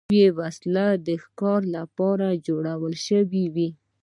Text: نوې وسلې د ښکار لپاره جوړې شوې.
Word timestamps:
نوې 0.09 0.27
وسلې 0.39 0.87
د 1.07 1.09
ښکار 1.23 1.61
لپاره 1.75 2.27
جوړې 2.45 2.95
شوې. 3.07 3.69